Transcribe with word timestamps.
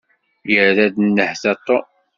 Yerra-d 0.51 0.95
nnehta 1.07 1.53
Tom. 1.65 1.85